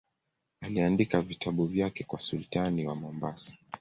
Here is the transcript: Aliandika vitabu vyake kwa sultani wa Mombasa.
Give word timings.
Aliandika 0.61 1.21
vitabu 1.21 1.65
vyake 1.65 2.03
kwa 2.03 2.19
sultani 2.19 2.85
wa 2.85 2.95
Mombasa. 2.95 3.53